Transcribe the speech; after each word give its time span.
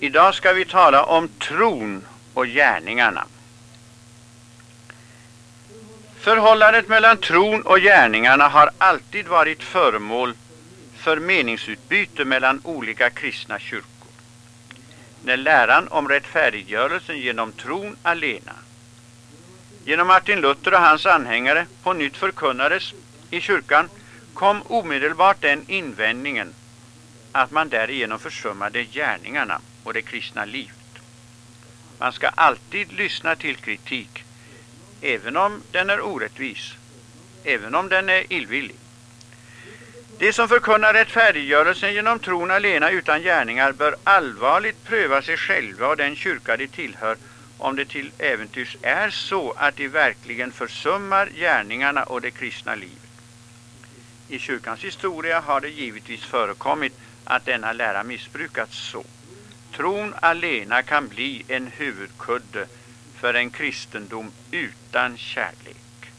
Idag 0.00 0.34
ska 0.34 0.52
vi 0.52 0.64
tala 0.64 1.04
om 1.04 1.28
tron 1.28 2.04
och 2.34 2.46
gärningarna. 2.46 3.24
Förhållandet 6.20 6.88
mellan 6.88 7.16
tron 7.16 7.62
och 7.62 7.78
gärningarna 7.78 8.48
har 8.48 8.70
alltid 8.78 9.28
varit 9.28 9.62
föremål 9.62 10.34
för 10.96 11.16
meningsutbyte 11.16 12.24
mellan 12.24 12.60
olika 12.64 13.10
kristna 13.10 13.58
kyrkor. 13.58 14.12
När 15.22 15.36
läran 15.36 15.88
om 15.88 16.08
rättfärdiggörelsen 16.08 17.18
genom 17.18 17.52
tron 17.52 17.96
alena 18.02 18.54
genom 19.88 20.06
Martin 20.08 20.40
Luther 20.40 20.74
och 20.74 20.80
hans 20.80 21.06
anhängare 21.06 21.66
på 21.82 21.92
nytt 21.92 22.16
förkunnades 22.16 22.94
i 23.30 23.40
kyrkan 23.40 23.88
kom 24.34 24.62
omedelbart 24.62 25.40
den 25.40 25.64
invändningen 25.66 26.54
att 27.38 27.50
man 27.50 27.68
därigenom 27.68 28.18
försummade 28.18 28.84
gärningarna 28.84 29.60
och 29.84 29.94
det 29.94 30.02
kristna 30.02 30.44
livet. 30.44 30.74
Man 31.98 32.12
ska 32.12 32.28
alltid 32.28 32.92
lyssna 32.92 33.36
till 33.36 33.56
kritik, 33.56 34.24
även 35.00 35.36
om 35.36 35.62
den 35.72 35.90
är 35.90 36.00
orättvis, 36.00 36.74
även 37.44 37.74
om 37.74 37.88
den 37.88 38.08
är 38.08 38.32
illvillig. 38.32 38.76
De 40.18 40.32
som 40.32 40.48
förkunnar 40.48 40.94
rättfärdiggörelsen 40.94 41.94
genom 41.94 42.18
tron 42.18 42.50
alena 42.50 42.90
utan 42.90 43.22
gärningar 43.22 43.72
bör 43.72 43.96
allvarligt 44.04 44.84
pröva 44.84 45.22
sig 45.22 45.36
själva 45.36 45.88
och 45.88 45.96
den 45.96 46.16
kyrka 46.16 46.56
de 46.56 46.68
tillhör 46.68 47.16
om 47.58 47.76
det 47.76 47.84
till 47.84 48.12
äventyrs 48.18 48.76
är 48.82 49.10
så 49.10 49.52
att 49.56 49.76
de 49.76 49.88
verkligen 49.88 50.52
försummar 50.52 51.26
gärningarna 51.26 52.02
och 52.02 52.20
det 52.20 52.30
kristna 52.30 52.74
livet. 52.74 53.10
I 54.28 54.38
kyrkans 54.38 54.84
historia 54.84 55.40
har 55.40 55.60
det 55.60 55.68
givetvis 55.68 56.24
förekommit 56.24 56.98
att 57.30 57.44
denna 57.44 57.72
lära 57.72 58.02
missbrukats 58.02 58.76
så. 58.76 59.04
Tron 59.76 60.14
alena 60.20 60.82
kan 60.82 61.08
bli 61.08 61.44
en 61.48 61.66
huvudkudde 61.66 62.66
för 63.16 63.34
en 63.34 63.50
kristendom 63.50 64.32
utan 64.50 65.16
kärlek. 65.16 66.10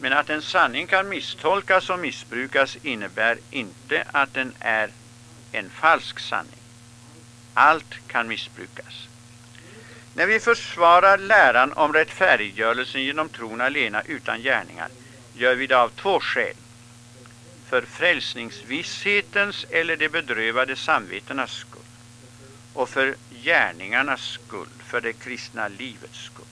Men 0.00 0.12
att 0.12 0.30
en 0.30 0.42
sanning 0.42 0.86
kan 0.86 1.08
misstolkas 1.08 1.90
och 1.90 1.98
missbrukas 1.98 2.76
innebär 2.82 3.38
inte 3.50 4.04
att 4.12 4.34
den 4.34 4.54
är 4.60 4.90
en 5.52 5.70
falsk 5.70 6.20
sanning. 6.20 6.60
Allt 7.54 7.94
kan 8.06 8.28
missbrukas. 8.28 9.08
När 10.14 10.26
vi 10.26 10.40
försvarar 10.40 11.18
läran 11.18 11.72
om 11.72 11.92
rättfärdiggörelsen 11.92 13.02
genom 13.02 13.28
tron 13.28 13.60
alena 13.60 14.02
utan 14.02 14.42
gärningar 14.42 14.88
gör 15.34 15.54
vi 15.54 15.66
det 15.66 15.78
av 15.78 15.88
två 15.88 16.20
skäl. 16.20 16.54
För 17.70 17.82
frälsningsvisshetens 17.82 19.66
eller 19.70 19.96
de 19.96 20.08
bedrövade 20.08 20.76
samvetenas 20.76 21.52
skull 21.52 21.80
och 22.74 22.88
för 22.88 23.16
gärningarnas 23.30 24.20
skull, 24.20 24.68
för 24.84 25.00
det 25.00 25.12
kristna 25.12 25.68
livets 25.68 26.18
skull. 26.24 26.44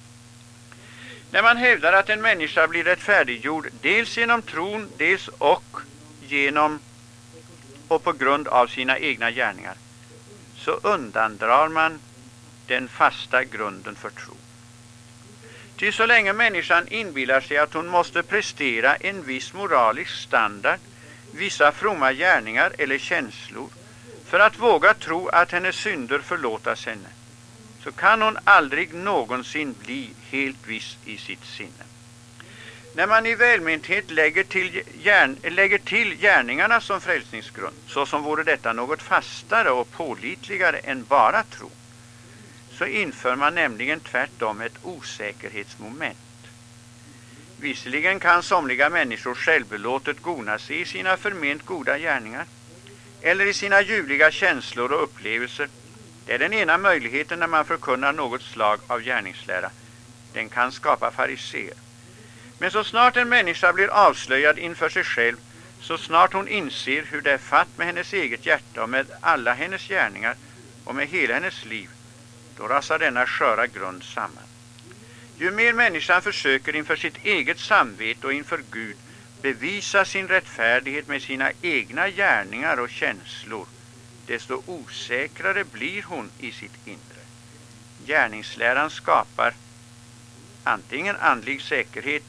När 1.31 1.43
man 1.43 1.57
hävdar 1.57 1.93
att 1.93 2.09
en 2.09 2.23
människa 2.23 2.69
blir 2.69 2.85
rättfärdiggjord 2.85 3.69
dels 3.81 4.19
genom 4.19 4.43
tron, 4.43 4.91
dels 4.97 5.29
och 5.29 5.77
genom 6.21 6.81
och 7.89 8.05
på 8.05 8.13
grund 8.13 8.49
av 8.49 8.67
sina 8.67 8.99
egna 8.99 9.31
gärningar, 9.31 9.75
så 10.57 10.71
undandrar 10.71 11.69
man 11.69 12.01
den 12.67 12.89
fasta 12.89 13.45
grunden 13.45 13.95
för 13.95 14.11
tro. 14.11 14.35
Ty 15.77 15.93
så 15.93 16.07
länge 16.07 16.33
människan 16.33 16.89
inbillar 16.89 17.41
sig 17.41 17.59
att 17.59 17.75
hon 17.75 17.89
måste 17.89 18.23
prestera 18.23 18.97
en 18.97 19.23
viss 19.23 19.53
moralisk 19.53 20.11
standard, 20.11 20.79
vissa 21.31 21.73
fromma 21.73 22.12
gärningar 22.12 22.73
eller 22.79 22.98
känslor 22.98 23.69
för 24.25 24.41
att 24.41 24.59
våga 24.59 24.95
tro 24.95 25.29
att 25.29 25.53
hennes 25.53 25.77
synder 25.77 26.19
förlåtas 26.19 26.87
henne, 26.87 27.09
så 27.81 27.93
kan 27.93 28.23
hon 28.23 28.39
aldrig 28.45 28.95
någonsin 28.95 29.75
bli 29.84 30.15
helt 30.31 30.67
viss 30.67 30.99
i 31.05 31.19
sitt 31.19 31.45
sinne. 31.45 31.84
När 32.93 33.06
man 33.06 33.27
i 33.27 33.34
välmenthet 33.34 34.11
lägger 34.11 34.44
till, 34.44 34.83
gärn, 34.94 35.37
lägger 35.43 35.78
till 35.78 36.15
gärningarna 36.15 36.81
som 36.81 37.00
frälsningsgrund, 37.00 37.77
så 37.87 38.06
som 38.06 38.22
vore 38.22 38.45
detta 38.45 38.72
något 38.72 39.03
fastare 39.03 39.71
och 39.71 39.91
pålitligare 39.91 40.78
än 40.78 41.05
bara 41.05 41.43
tro, 41.43 41.71
så 42.71 42.87
inför 42.87 43.37
man 43.37 43.55
nämligen 43.55 44.00
tvärtom 44.00 44.60
ett 44.60 44.78
osäkerhetsmoment. 44.83 46.19
Visserligen 47.61 48.21
kan 48.21 48.43
somliga 48.43 48.91
människor 48.91 49.35
självbelåtet 49.35 50.23
gona 50.23 50.59
sig 50.59 50.81
i 50.81 50.85
sina 50.85 51.17
förment 51.17 51.65
goda 51.65 51.99
gärningar 51.99 52.47
eller 53.23 53.47
i 53.47 53.55
sina 53.55 53.83
ljuvliga 53.83 54.31
känslor 54.31 54.93
och 54.93 55.03
upplevelser. 55.03 55.69
Det 56.27 56.35
är 56.35 56.39
den 56.39 56.53
ena 56.53 56.79
möjligheten 56.79 57.39
när 57.39 57.47
man 57.47 57.65
förkunnar 57.65 58.13
något 58.13 58.43
slag 58.43 58.81
av 58.87 59.03
gärningslära. 59.03 59.71
Den 60.33 60.49
kan 60.49 60.73
skapa 60.73 61.11
fariser. 61.11 61.73
Men 62.59 62.71
så 62.71 62.85
snart 62.85 63.17
en 63.17 63.29
människa 63.29 63.73
blir 63.73 63.89
avslöjad 63.89 64.59
inför 64.59 64.89
sig 64.89 65.05
själv, 65.05 65.37
så 65.81 65.99
snart 65.99 66.33
hon 66.33 66.49
inser 66.49 67.03
hur 67.03 67.21
det 67.21 67.33
är 67.33 67.39
fatt 67.39 67.69
med 67.77 67.87
hennes 67.87 68.13
eget 68.13 68.47
hjärta 68.47 68.83
och 68.83 68.89
med 68.89 69.07
alla 69.21 69.55
hennes 69.55 69.89
gärningar 69.89 70.37
och 70.85 70.95
med 70.95 71.09
hela 71.09 71.35
hennes 71.35 71.65
liv, 71.65 71.91
då 72.57 72.69
rasar 72.69 72.99
denna 72.99 73.27
sköra 73.27 73.67
grund 73.67 74.05
samman. 74.05 74.47
Ju 75.41 75.50
mer 75.50 75.72
människan 75.72 76.22
försöker 76.22 76.76
inför 76.76 76.97
sitt 76.97 77.25
eget 77.25 77.59
samvete 77.59 78.26
och 78.26 78.32
inför 78.32 78.65
Gud 78.71 78.97
bevisa 79.43 80.04
sin 80.04 80.28
rättfärdighet 80.28 81.09
med 81.09 81.22
sina 81.22 81.53
egna 81.62 82.10
gärningar 82.10 82.76
och 82.76 82.91
känslor, 82.91 83.66
desto 84.27 84.62
osäkrare 84.66 85.65
blir 85.65 86.03
hon 86.03 86.31
i 86.38 86.53
sitt 86.53 86.87
inre. 86.87 87.22
Gärningsläran 88.06 88.91
skapar 88.91 89.54
antingen 90.65 91.16
andlig 91.16 91.62
säkerhet 91.62 92.25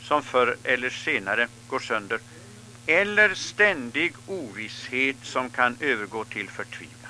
som 0.00 0.22
förr 0.22 0.56
eller 0.64 0.90
senare 0.90 1.48
går 1.68 1.80
sönder 1.80 2.20
eller 2.86 3.34
ständig 3.34 4.12
ovisshet 4.26 5.16
som 5.22 5.50
kan 5.50 5.76
övergå 5.80 6.24
till 6.24 6.48
förtvivlan. 6.48 7.05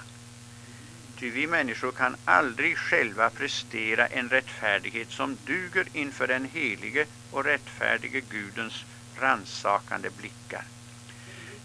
Ty 1.19 1.31
vi 1.31 1.47
människor 1.47 1.93
kan 1.93 2.17
aldrig 2.25 2.79
själva 2.79 3.31
prestera 3.31 4.07
en 4.07 4.29
rättfärdighet 4.29 5.11
som 5.11 5.39
duger 5.45 5.87
inför 5.93 6.27
den 6.27 6.45
helige 6.45 7.07
och 7.31 7.45
rättfärdige 7.45 8.21
Gudens 8.21 8.85
rannsakande 9.19 10.11
blickar. 10.11 10.65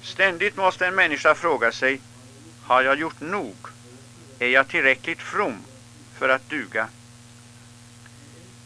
Ständigt 0.01 0.57
måste 0.57 0.87
en 0.87 0.95
människa 0.95 1.35
fråga 1.35 1.71
sig, 1.71 2.01
har 2.61 2.81
jag 2.81 2.99
gjort 2.99 3.19
nog? 3.19 3.55
Är 4.39 4.47
jag 4.47 4.67
tillräckligt 4.67 5.21
from 5.21 5.65
för 6.13 6.29
att 6.29 6.49
duga? 6.49 6.87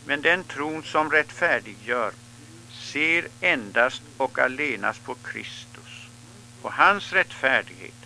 Men 0.06 0.22
den 0.22 0.44
tron 0.44 0.84
som 0.84 1.12
rättfärdiggör 1.12 2.12
ser 2.72 3.28
endast 3.41 4.02
och 4.17 4.40
allenast 4.40 5.03
på 5.03 5.16
Kristus, 5.16 6.07
på 6.62 6.69
hans 6.69 7.13
rättfärdighet, 7.13 8.06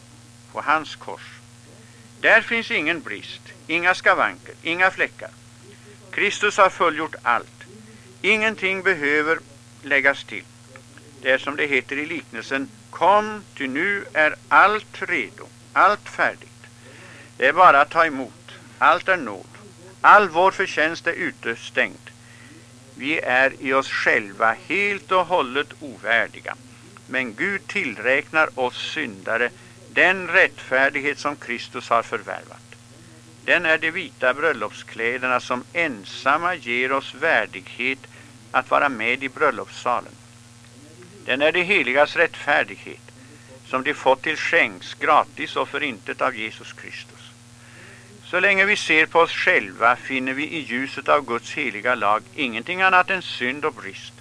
på 0.52 0.62
hans 0.62 0.96
kors. 0.96 1.39
Där 2.22 2.42
finns 2.42 2.72
ingen 2.72 3.02
brist, 3.02 3.42
inga 3.68 3.96
skavanker, 3.96 4.56
inga 4.62 4.92
fläckar. 4.92 5.30
Kristus 6.12 6.58
har 6.58 6.70
fullgjort 6.70 7.16
allt. 7.22 7.64
Ingenting 8.22 8.84
behöver 8.84 9.40
läggas 9.84 10.24
till. 10.24 10.44
Det 11.22 11.32
är 11.32 11.38
som 11.38 11.56
det 11.56 11.66
heter 11.66 11.98
i 11.98 12.06
liknelsen, 12.06 12.70
kom, 12.90 13.44
ty 13.58 13.68
nu 13.68 14.06
är 14.14 14.36
allt 14.48 15.02
redo, 15.02 15.48
allt 15.74 16.10
färdigt. 16.10 16.50
Det 17.38 17.48
är 17.48 17.54
bara 17.54 17.82
att 17.82 17.90
ta 17.90 18.06
emot, 18.06 18.52
allt 18.78 19.08
är 19.08 19.18
nåd. 19.18 19.46
All 20.02 20.30
vår 20.30 20.52
förtjänst 20.52 21.08
är 21.08 21.14
utestängd. 21.14 22.10
Vi 22.96 23.20
är 23.20 23.54
i 23.60 23.74
oss 23.74 23.90
själva 23.90 24.56
helt 24.68 25.12
och 25.12 25.26
hållet 25.26 25.68
ovärdiga. 25.80 26.56
Men 27.08 27.36
Gud 27.36 27.68
tillräknar 27.68 28.60
oss 28.60 28.92
syndare 28.94 29.50
den 29.94 30.28
rättfärdighet 30.28 31.20
som 31.20 31.36
Kristus 31.36 31.90
har 31.90 32.04
förvärvat. 32.04 32.76
Den 33.46 33.66
är 33.66 33.78
de 33.78 33.92
vita 33.92 34.34
bröllopskläderna 34.34 35.40
som 35.40 35.64
ensamma 35.74 36.56
ger 36.56 36.92
oss 36.92 37.16
värdighet 37.16 38.00
att 38.52 38.72
vara 38.72 38.90
med 38.90 39.24
i 39.24 39.30
bröllopssalen. 39.30 40.14
Den 41.26 41.42
är 41.42 41.52
de 41.52 41.64
heligas 41.64 42.16
rättfärdighet 42.16 43.02
som 43.66 43.84
de 43.84 43.94
fått 43.94 44.22
till 44.22 44.38
skänks 44.38 44.94
gratis 44.94 45.56
och 45.56 45.70
för 45.70 45.84
intet 45.84 46.22
av 46.22 46.36
Jesus 46.36 46.74
Kristus. 46.74 47.32
Så 48.24 48.40
länge 48.40 48.66
vi 48.66 48.76
ser 48.76 49.06
på 49.06 49.20
oss 49.20 49.32
själva 49.32 49.96
finner 49.96 50.34
vi 50.34 50.44
i 50.44 50.60
ljuset 50.60 51.10
av 51.10 51.26
Guds 51.26 51.54
heliga 51.54 51.96
lag 51.96 52.24
ingenting 52.36 52.82
annat 52.82 53.10
än 53.10 53.22
synd 53.22 53.66
och 53.66 53.74
brist. 53.74 54.14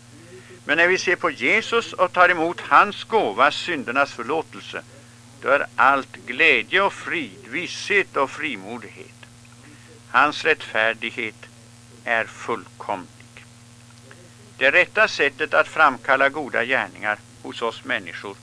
Men 0.65 0.77
när 0.77 0.89
vi 0.89 0.99
ser 0.99 1.17
på 1.17 1.31
Jesus 1.31 1.93
och 1.93 2.13
tar 2.13 2.29
emot 2.29 2.61
hans 2.61 3.05
gåva, 3.05 3.51
syndernas 3.51 4.13
förlåtelse, 4.13 4.83
då 5.43 5.49
är 5.49 5.67
allt 5.77 6.17
glädje 6.27 6.83
och 6.83 6.93
frid, 6.93 7.49
visshet 7.49 8.17
och 8.17 8.31
frimodighet. 8.31 9.15
Hans 10.11 10.45
rättfärdighet 10.45 11.47
är 12.05 12.25
fullkomlig. 12.25 13.09
Det 14.57 14.71
rätta 14.71 15.09
sättet 15.09 15.55
att 15.55 15.69
framkalla 15.69 16.29
goda 16.29 16.65
gärningar 16.65 17.19
hos 17.43 17.63
oss 17.63 17.85
människor 17.85 18.37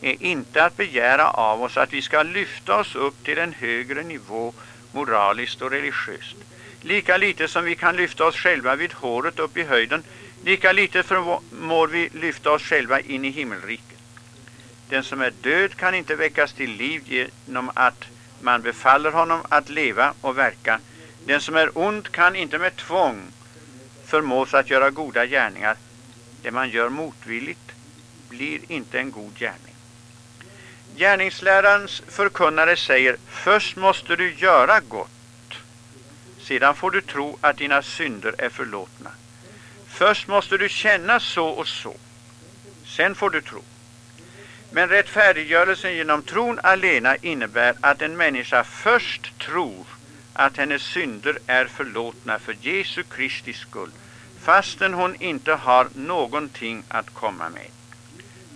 är 0.00 0.22
inte 0.22 0.64
att 0.64 0.76
begära 0.76 1.30
av 1.30 1.62
oss 1.62 1.76
att 1.76 1.92
vi 1.92 2.02
ska 2.02 2.22
lyfta 2.22 2.76
oss 2.76 2.94
upp 2.94 3.24
till 3.24 3.38
en 3.38 3.52
högre 3.52 4.02
nivå 4.02 4.52
moraliskt 4.92 5.62
och 5.62 5.70
religiöst. 5.70 6.36
Lika 6.82 7.16
lite 7.16 7.48
som 7.48 7.64
vi 7.64 7.76
kan 7.76 7.96
lyfta 7.96 8.24
oss 8.24 8.36
själva 8.36 8.76
vid 8.76 8.92
håret 8.92 9.38
upp 9.38 9.56
i 9.56 9.62
höjden, 9.62 10.04
lika 10.44 10.72
lite 10.72 11.02
förmår 11.02 11.86
vi 11.86 12.08
lyfta 12.12 12.50
oss 12.50 12.62
själva 12.62 13.00
in 13.00 13.24
i 13.24 13.30
himmelriket. 13.30 13.99
Den 14.90 15.04
som 15.04 15.20
är 15.20 15.30
död 15.30 15.74
kan 15.74 15.94
inte 15.94 16.14
väckas 16.16 16.52
till 16.52 16.70
liv 16.70 17.02
genom 17.46 17.70
att 17.74 18.04
man 18.40 18.62
befaller 18.62 19.12
honom 19.12 19.40
att 19.48 19.68
leva 19.68 20.14
och 20.20 20.38
verka. 20.38 20.80
Den 21.26 21.40
som 21.40 21.56
är 21.56 21.78
ond 21.78 22.08
kan 22.12 22.36
inte 22.36 22.58
med 22.58 22.76
tvång 22.76 23.32
förmås 24.04 24.54
att 24.54 24.70
göra 24.70 24.90
goda 24.90 25.26
gärningar. 25.26 25.76
Det 26.42 26.50
man 26.50 26.70
gör 26.70 26.88
motvilligt 26.88 27.72
blir 28.28 28.72
inte 28.72 28.98
en 28.98 29.10
god 29.10 29.38
gärning. 29.38 29.74
Gärningslärarens 30.96 32.02
förkunnare 32.08 32.76
säger 32.76 33.16
först 33.28 33.76
måste 33.76 34.16
du 34.16 34.34
göra 34.34 34.80
gott. 34.80 35.54
Sedan 36.40 36.74
får 36.74 36.90
du 36.90 37.00
tro 37.00 37.38
att 37.40 37.56
dina 37.56 37.82
synder 37.82 38.34
är 38.38 38.48
förlåtna. 38.48 39.10
Först 39.86 40.28
måste 40.28 40.58
du 40.58 40.68
känna 40.68 41.20
så 41.20 41.46
och 41.46 41.68
så. 41.68 41.96
Sen 42.84 43.14
får 43.14 43.30
du 43.30 43.40
tro. 43.40 43.62
Men 44.72 44.88
rättfärdiggörelsen 44.88 45.94
genom 45.94 46.22
tron 46.22 46.60
alena 46.62 47.16
innebär 47.16 47.74
att 47.80 48.02
en 48.02 48.16
människa 48.16 48.64
först 48.64 49.38
tror 49.38 49.86
att 50.32 50.56
hennes 50.56 50.82
synder 50.82 51.38
är 51.46 51.64
förlåtna 51.66 52.38
för 52.38 52.56
Jesu 52.60 53.02
Kristi 53.02 53.52
skull, 53.52 53.90
fastän 54.40 54.94
hon 54.94 55.16
inte 55.22 55.52
har 55.52 55.88
någonting 55.94 56.82
att 56.88 57.14
komma 57.14 57.48
med. 57.48 57.66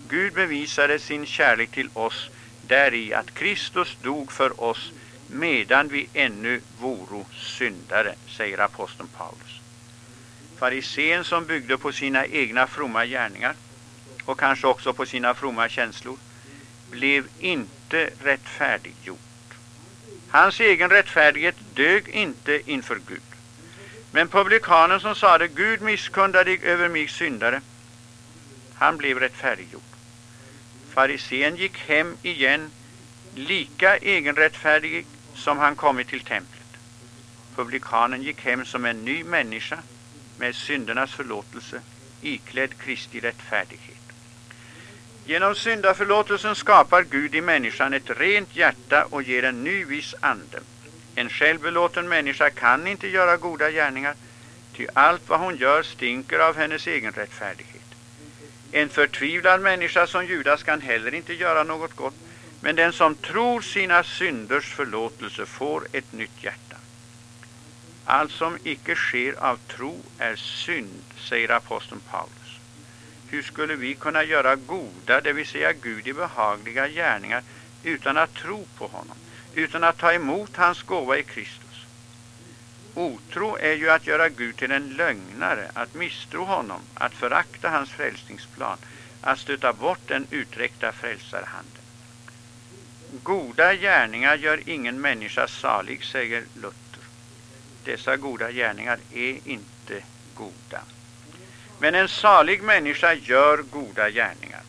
Gud 0.09 0.33
bevisade 0.33 0.99
sin 0.99 1.27
kärlek 1.27 1.71
till 1.71 1.89
oss 1.93 2.31
däri 2.67 3.15
att 3.15 3.35
Kristus 3.35 3.97
dog 4.03 4.33
för 4.33 4.61
oss 4.61 4.93
medan 5.29 5.89
vi 5.89 6.09
ännu 6.13 6.61
voro 6.81 7.27
syndare, 7.33 8.15
säger 8.27 8.59
aposteln 8.59 9.09
Paulus. 9.17 9.61
Farisén 10.59 11.25
som 11.25 11.47
byggde 11.47 11.79
på 11.79 11.93
sina 11.93 12.27
egna 12.27 12.67
fromma 12.67 13.07
gärningar 13.07 13.55
och 14.25 14.39
kanske 14.39 14.67
också 14.67 14.93
på 14.93 15.07
sina 15.07 15.35
fromma 15.35 15.69
känslor 15.69 16.19
blev 16.91 17.27
inte 17.39 18.11
rättfärdiggjord. 18.23 19.19
Hans 20.29 20.61
egen 20.61 20.91
rättfärdighet 20.91 21.57
dög 21.75 22.09
inte 22.09 22.71
inför 22.71 23.01
Gud. 23.07 23.23
Men 24.11 24.29
publikanen 24.29 25.01
som 25.01 25.15
sade 25.15 25.49
Gud 25.49 25.81
misskunda 25.81 26.45
dig 26.45 26.61
över 26.63 26.89
mig 26.89 27.09
syndare, 27.09 27.61
han 28.75 28.97
blev 28.97 29.19
rättfärdiggjord. 29.21 29.83
Farisén 30.95 31.57
gick 31.57 31.79
hem 31.79 32.17
igen 32.23 32.71
lika 33.35 33.97
egenrättfärdig 33.97 35.07
som 35.35 35.59
han 35.59 35.77
kommit 35.77 36.09
till 36.09 36.21
templet. 36.21 36.61
Publikanen 37.57 38.23
gick 38.23 38.41
hem 38.41 38.65
som 38.65 38.85
en 38.85 39.05
ny 39.05 39.25
människa 39.25 39.79
med 40.39 40.55
syndernas 40.55 41.15
förlåtelse, 41.15 41.81
iklädd 42.23 42.79
Kristi 42.79 43.21
rättfärdighet. 43.21 44.04
Genom 45.27 45.55
syndaförlåtelsen 45.55 46.55
skapar 46.55 47.03
Gud 47.03 47.35
i 47.35 47.41
människan 47.41 47.95
ett 47.95 48.11
rent 48.11 48.57
hjärta 48.57 49.05
och 49.05 49.23
ger 49.23 49.45
en 49.45 49.65
ny 49.65 49.85
viss 49.85 50.15
ande. 50.21 50.61
En 51.15 51.29
självbelåten 51.29 52.09
människa 52.09 52.51
kan 52.51 52.87
inte 52.87 53.09
göra 53.09 53.37
goda 53.37 53.71
gärningar, 53.71 54.15
ty 54.77 54.87
allt 54.93 55.29
vad 55.29 55.41
hon 55.41 55.57
gör 55.57 55.83
stinker 55.83 56.39
av 56.39 56.57
hennes 56.57 56.87
egen 56.87 57.13
rättfärdighet. 57.13 57.83
En 58.73 58.89
förtvivlad 58.89 59.61
människa 59.61 60.07
som 60.07 60.27
Judas 60.27 60.63
kan 60.63 60.81
heller 60.81 61.15
inte 61.15 61.35
göra 61.35 61.63
något 61.63 61.97
gott, 61.97 62.15
men 62.61 62.77
den 62.77 62.93
som 62.93 63.15
tror 63.15 63.61
sina 63.61 64.05
synders 64.05 64.75
förlåtelse 64.75 65.47
får 65.47 65.87
ett 65.93 66.13
nytt 66.13 66.45
hjärta. 66.45 66.77
Allt 68.05 68.33
som 68.33 68.59
icke 68.65 68.95
sker 68.95 69.35
av 69.39 69.57
tro 69.57 70.03
är 70.19 70.37
synd, 70.37 71.03
säger 71.19 71.51
aposteln 71.51 72.01
Paulus. 72.11 72.44
Hur 73.27 73.43
skulle 73.43 73.77
vi 73.77 73.95
kunna 73.95 74.25
göra 74.25 74.57
goda, 74.57 75.21
det 75.21 75.33
vill 75.33 75.47
säga 75.47 75.73
Gud 75.73 76.07
i 76.07 76.13
behagliga 76.13 76.89
gärningar, 76.89 77.43
utan 77.83 78.17
att 78.17 78.35
tro 78.35 78.67
på 78.79 78.87
honom, 78.87 79.17
utan 79.55 79.85
att 79.85 79.99
ta 79.99 80.13
emot 80.13 80.57
hans 80.57 80.83
gåva 80.83 81.19
i 81.19 81.23
Kristus? 81.23 81.87
Otro 82.95 83.57
är 83.61 83.73
ju 83.73 83.91
att 83.91 84.07
göra 84.07 84.29
Gud 84.29 84.57
till 84.57 84.71
en 84.71 84.89
lögnare, 84.89 85.71
att 85.75 85.95
misstro 85.95 86.45
honom, 86.45 86.81
att 86.95 87.15
förakta 87.15 87.69
hans 87.69 87.91
frälsningsplan, 87.91 88.79
att 89.21 89.39
stöta 89.39 89.73
bort 89.73 90.01
den 90.07 90.27
uträckta 90.31 90.93
frälsarhanden. 90.93 91.83
Goda 93.23 93.75
gärningar 93.75 94.37
gör 94.37 94.69
ingen 94.69 95.01
människa 95.01 95.49
salig, 95.49 96.05
säger 96.05 96.45
Luther. 96.55 97.05
Dessa 97.85 98.17
goda 98.17 98.51
gärningar 98.53 98.99
är 99.13 99.39
inte 99.45 100.03
goda. 100.35 100.81
Men 101.85 101.95
en 101.95 102.09
salig 102.09 102.63
människa 102.63 103.15
gör 103.15 103.59
goda 103.59 104.11
gärningar. 104.11 104.63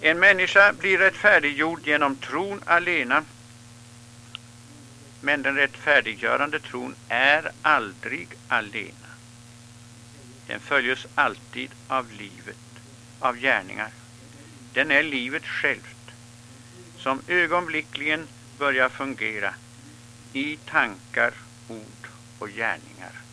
En 0.00 0.18
människa 0.18 0.72
blir 0.72 0.98
rättfärdiggjord 0.98 1.86
genom 1.86 2.16
tron 2.16 2.60
alena 2.64 3.24
men 5.20 5.42
den 5.42 5.56
rättfärdiggörande 5.56 6.60
tron 6.60 6.94
är 7.08 7.50
aldrig 7.62 8.28
alena. 8.48 9.10
Den 10.46 10.60
följs 10.60 11.06
alltid 11.14 11.70
av 11.88 12.12
livet, 12.12 12.56
av 13.18 13.36
gärningar. 13.36 13.90
Den 14.72 14.90
är 14.90 15.02
livet 15.02 15.46
självt 15.46 16.10
som 16.98 17.22
ögonblickligen 17.26 18.28
börjar 18.58 18.88
fungera 18.88 19.54
i 20.32 20.56
tankar, 20.56 21.34
ord 21.68 22.08
och 22.38 22.48
gärningar. 22.48 23.29